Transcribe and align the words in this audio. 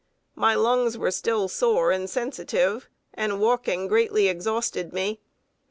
My 0.33 0.55
lungs 0.55 0.97
were 0.97 1.11
still 1.11 1.47
sore 1.47 1.91
and 1.91 2.09
sensitive, 2.09 2.89
and 3.13 3.39
walking 3.39 3.85
greatly 3.85 4.29
exhausted 4.29 4.93
me. 4.93 5.19